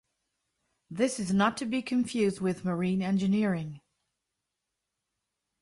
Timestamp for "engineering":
3.03-3.81